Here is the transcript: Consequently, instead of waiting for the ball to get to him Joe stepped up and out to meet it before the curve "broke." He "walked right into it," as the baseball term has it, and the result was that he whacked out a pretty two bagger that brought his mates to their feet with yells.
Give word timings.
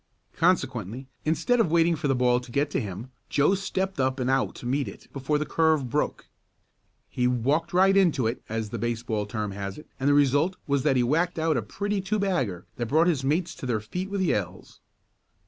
Consequently, 0.33 1.09
instead 1.25 1.59
of 1.59 1.69
waiting 1.69 1.95
for 1.95 2.07
the 2.07 2.15
ball 2.15 2.39
to 2.39 2.51
get 2.51 2.71
to 2.71 2.81
him 2.81 3.11
Joe 3.29 3.53
stepped 3.53 3.99
up 3.99 4.19
and 4.19 4.31
out 4.31 4.55
to 4.55 4.65
meet 4.65 4.87
it 4.87 5.07
before 5.13 5.37
the 5.37 5.45
curve 5.45 5.91
"broke." 5.91 6.25
He 7.07 7.27
"walked 7.27 7.71
right 7.71 7.95
into 7.95 8.25
it," 8.25 8.41
as 8.49 8.71
the 8.71 8.79
baseball 8.79 9.27
term 9.27 9.51
has 9.51 9.77
it, 9.77 9.87
and 9.99 10.09
the 10.09 10.15
result 10.15 10.55
was 10.65 10.81
that 10.81 10.95
he 10.95 11.03
whacked 11.03 11.37
out 11.37 11.55
a 11.55 11.61
pretty 11.61 12.01
two 12.01 12.17
bagger 12.17 12.65
that 12.77 12.87
brought 12.87 13.05
his 13.05 13.23
mates 13.23 13.53
to 13.53 13.67
their 13.67 13.79
feet 13.79 14.09
with 14.09 14.21
yells. 14.23 14.79